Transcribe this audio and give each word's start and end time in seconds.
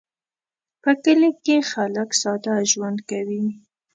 په 0.81 0.91
کلي 1.03 1.31
کې 1.43 1.57
خلک 1.71 2.09
ساده 2.21 2.55
ژوند 2.71 2.99
کوي 3.09 3.43